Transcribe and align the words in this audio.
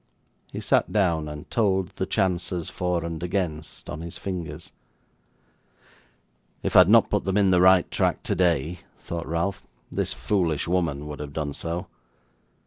He 0.51 0.61
sat 0.61 0.91
down, 0.91 1.27
and 1.29 1.47
told 1.51 1.89
the 1.89 2.07
chances, 2.07 2.71
for 2.71 3.05
and 3.05 3.21
against, 3.21 3.87
on 3.87 4.01
his 4.01 4.17
fingers. 4.17 4.71
'If 6.63 6.75
I 6.75 6.79
had 6.79 6.89
not 6.89 7.11
put 7.11 7.23
them 7.23 7.37
in 7.37 7.51
the 7.51 7.61
right 7.61 7.85
track 7.91 8.23
today,' 8.23 8.79
thought 9.01 9.27
Ralph, 9.27 9.67
'this 9.91 10.11
foolish 10.13 10.67
woman 10.67 11.05
would 11.05 11.19
have 11.19 11.33
done 11.33 11.53
so. 11.53 11.85